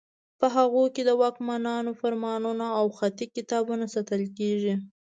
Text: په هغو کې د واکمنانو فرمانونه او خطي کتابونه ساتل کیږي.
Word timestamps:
په 0.39 0.47
هغو 0.55 0.83
کې 0.93 1.01
د 1.05 1.11
واکمنانو 1.21 1.91
فرمانونه 2.01 2.65
او 2.79 2.85
خطي 2.97 3.25
کتابونه 3.35 3.85
ساتل 3.93 4.23
کیږي. 4.37 4.73